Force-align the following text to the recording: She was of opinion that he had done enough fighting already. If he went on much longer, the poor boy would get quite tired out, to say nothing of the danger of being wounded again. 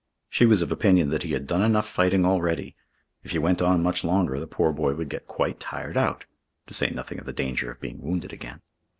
She 0.31 0.47
was 0.47 0.63
of 0.63 0.71
opinion 0.71 1.09
that 1.11 1.21
he 1.21 1.33
had 1.33 1.45
done 1.45 1.61
enough 1.61 1.87
fighting 1.87 2.25
already. 2.25 2.75
If 3.21 3.33
he 3.33 3.37
went 3.37 3.61
on 3.61 3.83
much 3.83 4.03
longer, 4.03 4.39
the 4.39 4.47
poor 4.47 4.73
boy 4.73 4.95
would 4.95 5.09
get 5.09 5.27
quite 5.27 5.59
tired 5.59 5.95
out, 5.95 6.25
to 6.65 6.73
say 6.73 6.89
nothing 6.89 7.19
of 7.19 7.27
the 7.27 7.33
danger 7.33 7.69
of 7.69 7.79
being 7.79 8.01
wounded 8.01 8.33
again. 8.33 8.61